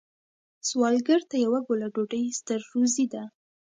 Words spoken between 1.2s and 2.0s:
ته یوه ګوله